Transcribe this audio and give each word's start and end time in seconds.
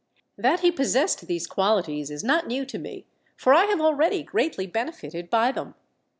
That 0.35 0.61
he 0.61 0.71
possessed 0.71 1.27
these 1.27 1.45
qualities 1.45 2.09
is 2.09 2.23
not 2.23 2.47
new 2.47 2.65
to 2.65 2.79
me, 2.79 3.05
for 3.37 3.53
I 3.53 3.65
have 3.65 3.79
already 3.81 4.23
greatly 4.23 4.65
benefited 4.65 5.29
by 5.29 5.51
them. 5.51 5.75